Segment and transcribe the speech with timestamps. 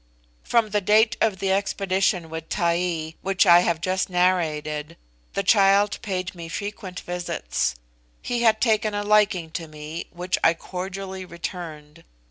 [0.41, 4.97] From the date of the expedition with Taee which I have just narrated,
[5.33, 7.75] the child paid me frequent visits.
[8.19, 12.03] He had taken a liking to me, which I cordially returned.